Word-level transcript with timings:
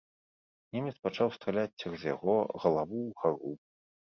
Немец 0.77 0.93
пачаў 1.03 1.27
страляць 1.35 1.67
цераз 1.79 2.07
яго 2.13 2.35
галаву 2.65 3.07
ўгару. 3.09 3.57